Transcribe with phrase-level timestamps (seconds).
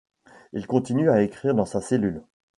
[0.53, 2.23] Il continue à écrire dans sa cellule.